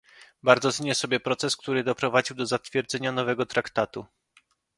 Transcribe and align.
Bardzo 0.43 0.71
cenię 0.71 0.95
sobie 0.95 1.19
proces, 1.19 1.57
który 1.57 1.83
doprowadził 1.83 2.35
do 2.35 2.45
zatwierdzenia 2.45 3.11
nowego 3.11 3.45
Traktatu 3.45 4.05